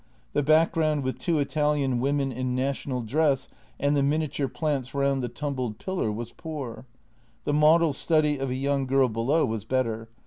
[0.33, 3.47] The background with two Italian women in national dress
[3.79, 6.87] and the miniature plants round the tumbled pillar was poor.
[7.43, 10.09] The model study of a young girl below was better.